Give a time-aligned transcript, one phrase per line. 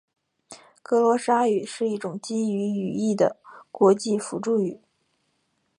[0.81, 3.37] 格罗沙语是一种基于语义的
[3.69, 4.81] 国际辅助语。